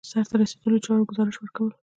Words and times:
د 0.05 0.07
سرته 0.11 0.35
رسیدلو 0.41 0.83
چارو 0.85 1.07
ګزارش 1.11 1.35
ورکول. 1.39 1.71